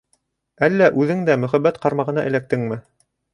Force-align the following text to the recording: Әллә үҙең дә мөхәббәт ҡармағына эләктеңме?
Әллә 0.67 0.87
үҙең 1.03 1.21
дә 1.27 1.35
мөхәббәт 1.43 1.77
ҡармағына 1.85 2.25
эләктеңме? 2.31 2.81